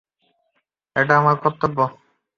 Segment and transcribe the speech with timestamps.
[0.95, 1.77] এটা আমার কর্তব্য।